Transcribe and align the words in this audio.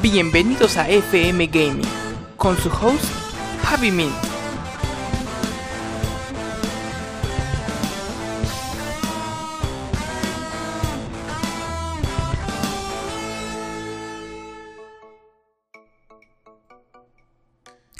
Bienvenidos 0.00 0.78
a 0.78 0.88
FM 0.88 1.48
Gaming 1.48 1.82
con 2.38 2.56
su 2.56 2.70
host 2.70 3.04
Javi 3.62 3.90
Mint. 3.90 4.10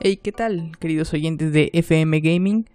Hey, 0.00 0.18
¿qué 0.22 0.30
tal, 0.32 0.72
queridos 0.78 1.14
oyentes 1.14 1.54
de 1.54 1.70
FM 1.72 2.20
Gaming? 2.20 2.68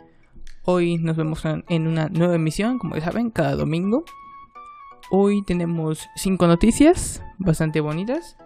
Hoy 0.64 0.98
nos 0.98 1.18
vemos 1.18 1.44
en 1.46 1.88
una 1.88 2.10
nueva 2.10 2.34
emisión, 2.34 2.80
como 2.80 2.96
ya 2.96 3.06
saben, 3.06 3.30
cada 3.30 3.56
domingo. 3.56 4.06
Hoy 5.12 5.44
tenemos 5.44 6.08
cinco 6.16 6.48
noticias 6.48 7.22
bastante 7.38 7.80
bonitas. 7.80 8.38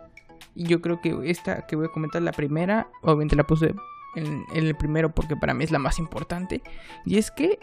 Y 0.58 0.64
yo 0.64 0.82
creo 0.82 1.00
que 1.02 1.16
esta 1.30 1.68
que 1.68 1.76
voy 1.76 1.86
a 1.86 1.92
comentar, 1.92 2.20
la 2.24 2.32
primera, 2.32 2.90
obviamente 3.04 3.36
la 3.36 3.46
puse 3.46 3.76
en, 4.16 4.44
en 4.56 4.66
el 4.66 4.76
primero 4.76 5.14
porque 5.14 5.36
para 5.36 5.54
mí 5.54 5.64
es 5.64 5.70
la 5.70 5.78
más 5.78 6.00
importante. 6.00 6.64
Y 7.06 7.20
es 7.20 7.30
que 7.30 7.60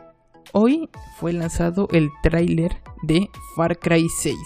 hoy 0.52 0.88
fue 1.18 1.32
lanzado 1.32 1.88
el 1.90 2.10
tráiler 2.22 2.80
de 3.02 3.28
Far 3.56 3.80
Cry 3.80 4.08
6. 4.08 4.38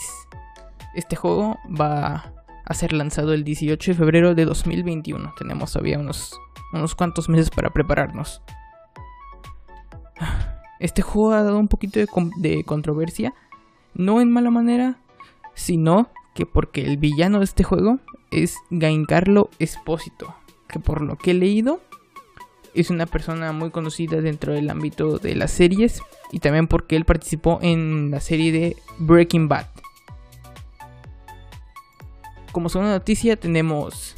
Este 0.94 1.14
juego 1.14 1.58
va 1.78 2.32
a 2.64 2.74
ser 2.74 2.94
lanzado 2.94 3.34
el 3.34 3.44
18 3.44 3.90
de 3.90 3.94
febrero 3.98 4.34
de 4.34 4.46
2021. 4.46 5.34
Tenemos 5.36 5.74
todavía 5.74 5.98
unos, 5.98 6.32
unos 6.72 6.94
cuantos 6.94 7.28
meses 7.28 7.50
para 7.50 7.68
prepararnos. 7.68 8.40
Este 10.80 11.02
juego 11.02 11.32
ha 11.32 11.42
dado 11.42 11.58
un 11.58 11.68
poquito 11.68 12.00
de, 12.00 12.06
de 12.36 12.64
controversia. 12.64 13.34
No 13.92 14.22
en 14.22 14.30
mala 14.30 14.50
manera, 14.50 14.96
sino 15.54 16.08
que 16.34 16.46
porque 16.46 16.86
el 16.86 16.96
villano 16.96 17.40
de 17.40 17.44
este 17.44 17.64
juego 17.64 17.98
es 18.30 18.56
Giancarlo 18.70 19.50
Espósito, 19.58 20.34
que 20.68 20.78
por 20.78 21.02
lo 21.02 21.16
que 21.16 21.32
he 21.32 21.34
leído 21.34 21.80
es 22.74 22.90
una 22.90 23.06
persona 23.06 23.52
muy 23.52 23.70
conocida 23.70 24.20
dentro 24.20 24.52
del 24.52 24.70
ámbito 24.70 25.18
de 25.18 25.34
las 25.34 25.50
series 25.50 26.02
y 26.30 26.40
también 26.40 26.68
porque 26.68 26.96
él 26.96 27.04
participó 27.04 27.58
en 27.62 28.10
la 28.10 28.20
serie 28.20 28.52
de 28.52 28.76
Breaking 28.98 29.48
Bad. 29.48 29.66
Como 32.52 32.68
segunda 32.68 32.92
noticia 32.92 33.36
tenemos 33.36 34.16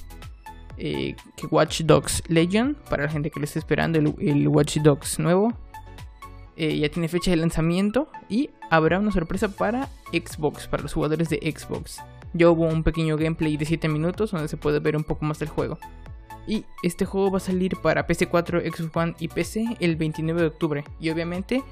eh, 0.76 1.14
Watch 1.50 1.82
Dogs 1.82 2.22
Legion, 2.28 2.76
para 2.88 3.04
la 3.04 3.10
gente 3.10 3.30
que 3.30 3.40
le 3.40 3.46
está 3.46 3.58
esperando 3.58 3.98
el, 3.98 4.14
el 4.18 4.48
Watch 4.48 4.78
Dogs 4.78 5.18
nuevo, 5.18 5.52
eh, 6.56 6.78
ya 6.78 6.90
tiene 6.90 7.08
fecha 7.08 7.30
de 7.30 7.38
lanzamiento 7.38 8.08
y 8.28 8.50
habrá 8.70 8.98
una 8.98 9.12
sorpresa 9.12 9.48
para 9.48 9.88
Xbox, 10.12 10.68
para 10.68 10.82
los 10.82 10.92
jugadores 10.92 11.30
de 11.30 11.38
Xbox. 11.38 12.00
Ya 12.32 12.48
hubo 12.48 12.66
un 12.66 12.82
pequeño 12.82 13.16
gameplay 13.16 13.56
de 13.56 13.64
7 13.64 13.88
minutos 13.88 14.30
donde 14.30 14.48
se 14.48 14.56
puede 14.56 14.78
ver 14.80 14.96
un 14.96 15.04
poco 15.04 15.24
más 15.24 15.38
del 15.38 15.48
juego. 15.48 15.78
Y 16.46 16.64
este 16.82 17.04
juego 17.04 17.30
va 17.30 17.38
a 17.38 17.40
salir 17.40 17.76
para 17.76 18.06
PC4, 18.06 18.62
Xbox 18.72 18.96
One 18.96 19.14
y 19.18 19.28
PC 19.28 19.76
el 19.80 19.96
29 19.96 20.40
de 20.40 20.46
octubre. 20.46 20.84
Y 21.00 21.10
obviamente 21.10 21.62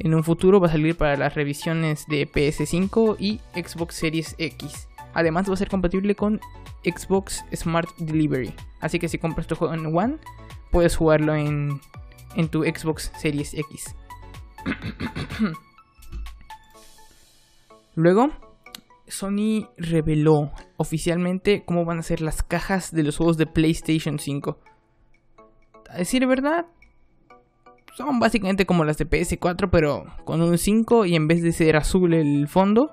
en 0.00 0.14
un 0.14 0.24
futuro 0.24 0.60
va 0.60 0.68
a 0.68 0.72
salir 0.72 0.96
para 0.96 1.16
las 1.16 1.34
revisiones 1.34 2.06
de 2.08 2.30
PS5 2.30 3.16
y 3.18 3.40
Xbox 3.54 3.94
Series 3.94 4.34
X. 4.38 4.88
Además 5.14 5.48
va 5.48 5.54
a 5.54 5.56
ser 5.56 5.68
compatible 5.68 6.14
con 6.16 6.40
Xbox 6.84 7.44
Smart 7.54 7.88
Delivery. 7.98 8.52
Así 8.80 8.98
que 8.98 9.08
si 9.08 9.18
compras 9.18 9.46
tu 9.46 9.54
juego 9.54 9.74
en 9.74 9.86
One, 9.96 10.16
puedes 10.72 10.96
jugarlo 10.96 11.34
en, 11.34 11.80
en 12.34 12.48
tu 12.48 12.64
Xbox 12.64 13.12
Series 13.16 13.54
X. 13.54 13.94
Luego, 17.94 18.30
Sony 19.06 19.68
reveló 19.76 20.52
oficialmente 20.76 21.62
cómo 21.64 21.84
van 21.84 21.98
a 21.98 22.02
ser 22.02 22.20
las 22.20 22.42
cajas 22.42 22.92
de 22.92 23.02
los 23.02 23.16
juegos 23.16 23.36
de 23.36 23.46
PlayStation 23.46 24.18
5. 24.18 24.58
A 25.90 25.98
decir 25.98 26.26
verdad, 26.26 26.66
son 27.94 28.18
básicamente 28.18 28.66
como 28.66 28.84
las 28.84 28.98
de 28.98 29.08
PS4, 29.08 29.68
pero 29.70 30.04
con 30.24 30.42
un 30.42 30.58
5 30.58 31.06
y 31.06 31.14
en 31.14 31.28
vez 31.28 31.42
de 31.42 31.52
ser 31.52 31.76
azul 31.76 32.14
el 32.14 32.48
fondo, 32.48 32.90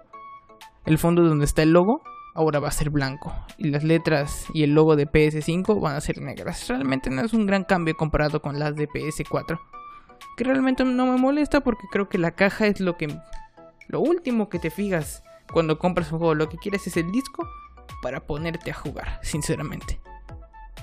el 0.85 0.97
fondo 0.97 1.23
donde 1.23 1.45
está 1.45 1.63
el 1.63 1.71
logo, 1.71 2.01
ahora 2.35 2.59
va 2.59 2.67
a 2.67 2.71
ser 2.71 2.89
blanco. 2.89 3.33
Y 3.57 3.69
las 3.69 3.83
letras 3.83 4.45
y 4.53 4.63
el 4.63 4.73
logo 4.73 4.95
de 4.95 5.07
PS5 5.07 5.81
van 5.81 5.95
a 5.95 6.01
ser 6.01 6.21
negras. 6.21 6.67
Realmente 6.67 7.09
no 7.09 7.21
es 7.23 7.33
un 7.33 7.45
gran 7.45 7.63
cambio 7.63 7.95
comparado 7.95 8.41
con 8.41 8.59
las 8.59 8.75
de 8.75 8.87
PS4. 8.87 9.59
Que 10.37 10.43
realmente 10.43 10.83
no 10.83 11.07
me 11.07 11.17
molesta 11.17 11.61
porque 11.61 11.87
creo 11.91 12.07
que 12.07 12.17
la 12.17 12.31
caja 12.31 12.67
es 12.67 12.79
lo 12.79 12.95
que 12.95 13.07
lo 13.87 13.99
último 13.99 14.49
que 14.49 14.59
te 14.59 14.69
fijas 14.69 15.23
cuando 15.51 15.77
compras 15.79 16.11
un 16.11 16.19
juego, 16.19 16.35
lo 16.35 16.49
que 16.49 16.57
quieres 16.57 16.85
es 16.87 16.97
el 16.97 17.11
disco 17.11 17.47
para 18.01 18.21
ponerte 18.21 18.71
a 18.71 18.73
jugar, 18.73 19.19
sinceramente. 19.23 19.99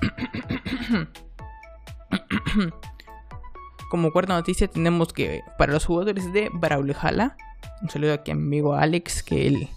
Como 3.89 4.11
cuarta 4.11 4.33
noticia 4.33 4.67
tenemos 4.67 5.13
que 5.13 5.41
para 5.57 5.73
los 5.73 5.85
jugadores 5.85 6.31
de 6.31 6.49
Brawlhalla, 6.53 7.35
un 7.81 7.89
saludo 7.89 8.13
aquí 8.13 8.31
a 8.31 8.35
mi 8.35 8.43
amigo 8.43 8.75
Alex, 8.75 9.23
que 9.23 9.47
él, 9.47 9.67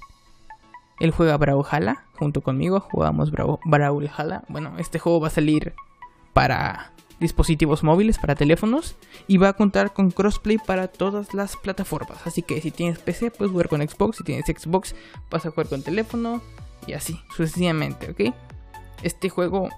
él 1.01 1.11
juega 1.13 1.37
Brawlhalla 1.39 2.05
junto 2.19 2.43
conmigo, 2.43 2.81
jugamos 2.81 3.33
Brawl- 3.33 3.59
Brawlhalla. 3.65 4.43
Bueno, 4.49 4.75
este 4.79 4.99
juego 4.99 5.21
va 5.21 5.29
a 5.29 5.31
salir 5.31 5.75
para 6.35 6.93
dispositivos 7.23 7.83
móviles, 7.83 8.19
para 8.19 8.35
teléfonos, 8.35 8.97
y 9.27 9.39
va 9.39 9.49
a 9.49 9.53
contar 9.55 9.95
con 9.95 10.11
crossplay 10.11 10.59
para 10.59 10.89
todas 10.89 11.33
las 11.33 11.57
plataformas. 11.57 12.19
Así 12.27 12.43
que 12.43 12.61
si 12.61 12.71
tienes 12.71 12.99
PC, 12.99 13.31
puedes 13.31 13.53
jugar 13.53 13.69
con 13.69 13.81
Xbox, 13.81 14.19
si 14.19 14.25
tienes 14.25 14.45
Xbox, 14.45 14.95
vas 15.31 15.47
a 15.47 15.51
jugar 15.51 15.69
con 15.69 15.83
teléfono, 15.83 16.43
y 16.87 16.93
así, 16.93 17.19
sucesivamente, 17.35 18.11
¿ok? 18.11 18.35
Este 19.03 19.31
juego, 19.31 19.71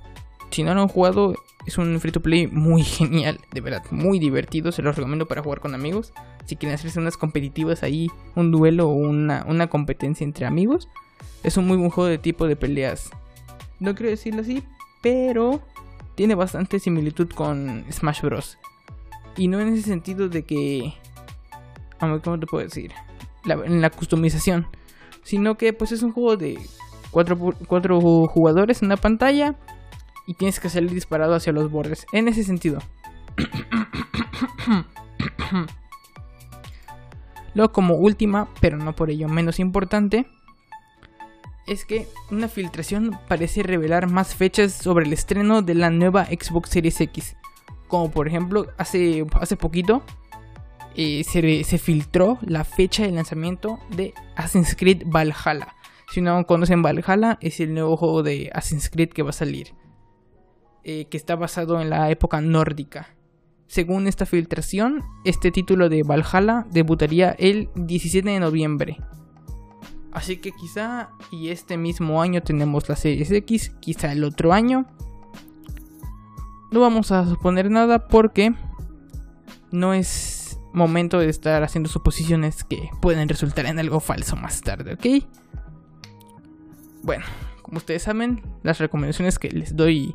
si 0.50 0.64
no 0.64 0.74
lo 0.74 0.82
han 0.82 0.88
jugado, 0.88 1.34
es 1.66 1.78
un 1.78 2.00
free 2.00 2.12
to 2.12 2.20
play 2.20 2.46
muy 2.46 2.82
genial, 2.82 3.38
de 3.52 3.60
verdad, 3.60 3.84
muy 3.90 4.18
divertido, 4.18 4.72
se 4.72 4.82
los 4.82 4.96
recomiendo 4.96 5.26
para 5.26 5.42
jugar 5.42 5.60
con 5.60 5.74
amigos. 5.74 6.12
Si 6.46 6.56
quieren 6.56 6.74
hacerse 6.74 6.98
unas 6.98 7.16
competitivas 7.16 7.82
ahí, 7.82 8.10
un 8.34 8.50
duelo 8.50 8.88
o 8.88 8.92
una, 8.92 9.44
una 9.46 9.68
competencia 9.68 10.24
entre 10.24 10.46
amigos, 10.46 10.88
es 11.42 11.56
un 11.56 11.66
muy 11.66 11.76
buen 11.76 11.90
juego 11.90 12.08
de 12.08 12.18
tipo 12.18 12.46
de 12.46 12.56
peleas. 12.56 13.10
No 13.80 13.94
quiero 13.94 14.10
decirlo 14.10 14.42
así, 14.42 14.62
pero 15.02 15.60
tiene 16.14 16.34
bastante 16.34 16.78
similitud 16.78 17.28
con 17.30 17.84
Smash 17.90 18.22
Bros. 18.22 18.58
Y 19.36 19.48
no 19.48 19.60
en 19.60 19.68
ese 19.68 19.82
sentido 19.82 20.28
de 20.28 20.44
que... 20.44 20.94
¿Cómo 21.98 22.38
te 22.38 22.46
puedo 22.46 22.64
decir? 22.64 22.92
En 23.46 23.80
la 23.80 23.90
customización. 23.90 24.66
Sino 25.22 25.56
que 25.56 25.72
pues 25.72 25.92
es 25.92 26.02
un 26.02 26.12
juego 26.12 26.36
de 26.36 26.58
cuatro, 27.10 27.38
cuatro 27.66 28.00
jugadores 28.26 28.82
en 28.82 28.86
una 28.86 28.96
pantalla 28.96 29.54
y 30.26 30.34
tienes 30.34 30.60
que 30.60 30.68
salir 30.68 30.90
disparado 30.90 31.34
hacia 31.34 31.52
los 31.52 31.70
bordes. 31.70 32.06
En 32.12 32.28
ese 32.28 32.44
sentido. 32.44 32.80
Luego 37.54 37.72
como 37.72 37.94
última, 37.94 38.48
pero 38.60 38.76
no 38.76 38.94
por 38.94 39.10
ello 39.10 39.28
menos 39.28 39.60
importante, 39.60 40.26
es 41.66 41.84
que 41.84 42.06
una 42.30 42.48
filtración 42.48 43.18
parece 43.28 43.62
revelar 43.62 44.10
más 44.10 44.34
fechas 44.34 44.72
sobre 44.72 45.06
el 45.06 45.12
estreno 45.12 45.62
de 45.62 45.74
la 45.74 45.90
nueva 45.90 46.26
Xbox 46.26 46.70
Series 46.70 47.00
X. 47.00 47.36
Como 47.88 48.10
por 48.10 48.28
ejemplo, 48.28 48.66
hace, 48.76 49.26
hace 49.40 49.56
poquito 49.56 50.02
eh, 50.96 51.24
se, 51.24 51.64
se 51.64 51.78
filtró 51.78 52.38
la 52.42 52.64
fecha 52.64 53.04
de 53.04 53.12
lanzamiento 53.12 53.78
de 53.96 54.14
Assassin's 54.36 54.74
Creed 54.76 55.02
Valhalla. 55.06 55.74
Si 56.12 56.20
no 56.20 56.44
conocen 56.46 56.82
Valhalla, 56.82 57.38
es 57.40 57.60
el 57.60 57.74
nuevo 57.74 57.96
juego 57.96 58.22
de 58.22 58.50
Assassin's 58.54 58.90
Creed 58.90 59.10
que 59.10 59.22
va 59.22 59.30
a 59.30 59.32
salir. 59.32 59.74
eh, 60.84 61.06
que 61.06 61.16
está 61.16 61.34
basado 61.34 61.80
en 61.80 61.88
la 61.88 62.10
época 62.10 62.40
nórdica. 62.42 63.16
Según 63.66 64.06
esta 64.06 64.26
filtración, 64.26 65.02
este 65.24 65.50
título 65.50 65.88
de 65.88 66.02
Valhalla 66.02 66.66
debutaría 66.70 67.30
el 67.38 67.70
17 67.74 68.28
de 68.28 68.38
noviembre. 68.38 68.98
Así 70.14 70.36
que 70.36 70.52
quizá 70.52 71.10
y 71.32 71.48
este 71.48 71.76
mismo 71.76 72.22
año 72.22 72.40
tenemos 72.40 72.88
la 72.88 72.94
Series 72.94 73.30
X, 73.32 73.72
quizá 73.80 74.12
el 74.12 74.22
otro 74.22 74.52
año. 74.52 74.86
No 76.70 76.80
vamos 76.80 77.10
a 77.10 77.26
suponer 77.26 77.68
nada 77.70 78.06
porque 78.06 78.54
no 79.72 79.92
es 79.92 80.58
momento 80.72 81.18
de 81.18 81.28
estar 81.28 81.62
haciendo 81.64 81.90
suposiciones 81.90 82.62
que 82.64 82.90
pueden 83.02 83.28
resultar 83.28 83.66
en 83.66 83.78
algo 83.78 84.00
falso 84.00 84.36
más 84.36 84.60
tarde, 84.60 84.94
¿ok? 84.94 85.24
Bueno, 87.02 87.24
como 87.62 87.78
ustedes 87.78 88.04
saben, 88.04 88.42
las 88.62 88.78
recomendaciones 88.78 89.38
que 89.38 89.50
les 89.50 89.76
doy 89.76 90.14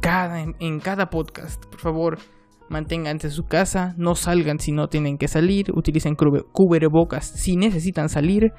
cada, 0.00 0.40
en, 0.40 0.56
en 0.60 0.80
cada 0.80 1.10
podcast, 1.10 1.64
por 1.66 1.80
favor, 1.80 2.18
manténganse 2.68 3.28
en 3.28 3.32
su 3.32 3.44
casa, 3.44 3.94
no 3.96 4.14
salgan 4.14 4.58
si 4.58 4.72
no 4.72 4.88
tienen 4.88 5.18
que 5.18 5.28
salir, 5.28 5.70
utilicen 5.74 6.16
cubrebocas 6.16 7.26
si 7.26 7.56
necesitan 7.56 8.08
salir, 8.08 8.52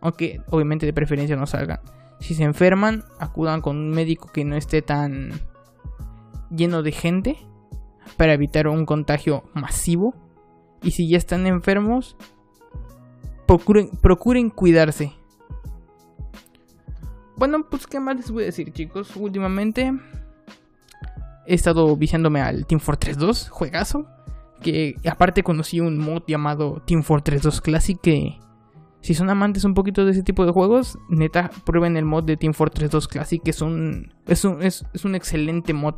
aunque 0.00 0.40
obviamente 0.50 0.86
de 0.86 0.92
preferencia 0.92 1.36
no 1.36 1.46
salgan. 1.46 1.80
Si 2.20 2.34
se 2.34 2.44
enferman, 2.44 3.04
acudan 3.20 3.60
con 3.60 3.76
un 3.76 3.90
médico 3.90 4.30
que 4.32 4.44
no 4.44 4.56
esté 4.56 4.80
tan 4.80 5.32
lleno 6.50 6.82
de 6.82 6.92
gente 6.92 7.36
para 8.16 8.32
evitar 8.32 8.68
un 8.68 8.86
contagio 8.86 9.42
masivo. 9.54 10.14
Y 10.82 10.92
si 10.92 11.08
ya 11.10 11.18
están 11.18 11.46
enfermos, 11.46 12.16
procuren 13.46 14.50
cuidarse. 14.50 15.12
Bueno, 17.36 17.58
pues 17.68 17.86
qué 17.86 18.00
más 18.00 18.16
les 18.16 18.30
voy 18.30 18.44
a 18.44 18.46
decir, 18.46 18.72
chicos. 18.72 19.14
Últimamente 19.16 19.92
he 21.46 21.54
estado 21.54 21.96
viciándome 21.96 22.40
al 22.40 22.66
Team 22.66 22.80
Fortress 22.80 23.18
2, 23.18 23.50
juegazo. 23.50 24.06
Que 24.60 24.94
aparte 25.08 25.42
conocí 25.42 25.80
un 25.80 25.98
mod 25.98 26.22
llamado 26.26 26.82
Team 26.86 27.02
Fortress 27.02 27.42
2 27.42 27.60
Classic 27.60 27.98
que 28.00 28.38
si 29.06 29.14
son 29.14 29.30
amantes 29.30 29.64
un 29.64 29.74
poquito 29.74 30.04
de 30.04 30.10
ese 30.10 30.22
tipo 30.22 30.44
de 30.44 30.50
juegos, 30.50 30.98
neta, 31.08 31.50
prueben 31.64 31.96
el 31.96 32.04
mod 32.04 32.24
de 32.24 32.36
Team 32.36 32.54
Fortress 32.54 32.90
2 32.90 33.06
Classic, 33.06 33.40
que 33.40 33.50
es 33.50 33.62
un, 33.62 34.12
es 34.26 34.44
un, 34.44 34.62
es, 34.62 34.84
un 35.04 35.14
excelente 35.14 35.72
mod. 35.74 35.94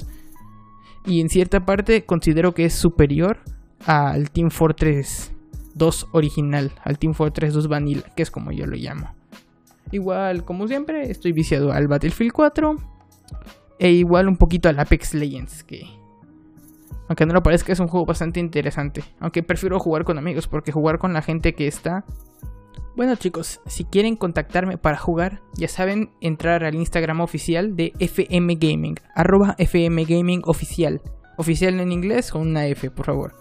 Y 1.07 1.23
en 1.23 1.31
cierta 1.31 1.65
parte 1.65 2.05
considero 2.05 2.53
que 2.53 2.67
es 2.67 2.75
superior 2.75 3.39
al 3.87 4.31
Team 4.31 4.51
Fortress 4.51 5.33
2 5.75 6.09
original, 6.13 6.73
al 6.85 6.99
Team 6.99 7.15
Fortress 7.15 7.55
2 7.55 7.69
Vanilla, 7.69 8.03
que 8.15 8.23
es 8.23 8.31
como 8.31 8.53
yo 8.53 8.67
lo 8.67 8.77
llamo. 8.77 9.15
Igual, 9.91 10.45
como 10.45 10.69
siempre, 10.69 11.11
estoy 11.11 11.33
viciado 11.33 11.73
al 11.73 11.89
Battlefield 11.89 12.33
4 12.33 12.77
e 13.79 13.91
igual 13.91 14.29
un 14.29 14.37
poquito 14.37 14.69
al 14.69 14.79
Apex 14.79 15.15
Legends, 15.15 15.65
que 15.65 15.87
aunque 17.09 17.25
no 17.25 17.33
lo 17.33 17.43
parezca 17.43 17.73
es 17.73 17.81
un 17.81 17.89
juego 17.89 18.07
bastante 18.07 18.41
interesante, 18.41 19.03
aunque 19.19 19.43
prefiero 19.43 19.79
jugar 19.79 20.05
con 20.05 20.19
amigos 20.19 20.47
porque 20.47 20.73
jugar 20.73 20.99
con 20.99 21.13
la 21.13 21.23
gente 21.23 21.55
que 21.55 21.67
está 21.67 22.05
bueno 22.99 23.15
chicos, 23.15 23.61
si 23.67 23.85
quieren 23.85 24.17
contactarme 24.17 24.77
para 24.77 24.99
jugar, 24.99 25.41
ya 25.55 25.69
saben 25.69 26.11
entrar 26.21 26.65
al 26.65 26.75
Instagram 26.75 27.21
oficial 27.21 27.77
de 27.77 27.93
FM 28.01 28.57
Gaming, 28.57 28.97
arroba. 29.15 29.55
Oficial 31.37 31.79
en 31.79 31.93
inglés 31.93 32.33
con 32.33 32.43
una 32.43 32.67
F, 32.67 32.91
por 32.91 33.07
favor. 33.07 33.37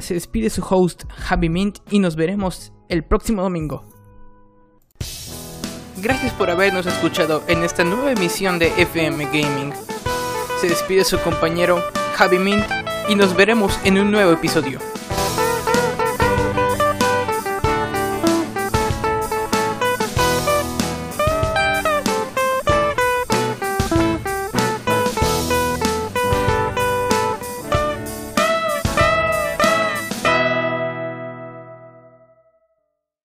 Se 0.00 0.14
despide 0.14 0.50
su 0.50 0.66
host, 0.68 1.04
Javi 1.08 1.48
Mint, 1.48 1.78
y 1.88 2.00
nos 2.00 2.16
veremos 2.16 2.72
el 2.88 3.04
próximo 3.04 3.42
domingo. 3.42 3.93
Gracias 6.04 6.34
por 6.34 6.50
habernos 6.50 6.84
escuchado 6.84 7.42
en 7.48 7.64
esta 7.64 7.82
nueva 7.82 8.12
emisión 8.12 8.58
de 8.58 8.66
FM 8.76 9.24
Gaming. 9.24 9.72
Se 10.60 10.68
despide 10.68 11.02
su 11.02 11.18
compañero, 11.18 11.82
Javi 12.14 12.38
Mint, 12.38 12.66
y 13.08 13.14
nos 13.14 13.34
veremos 13.34 13.80
en 13.84 13.98
un 13.98 14.10
nuevo 14.10 14.32
episodio. 14.32 14.80